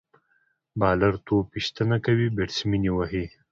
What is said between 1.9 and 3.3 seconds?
کوي، بیټسمېن يې وهي.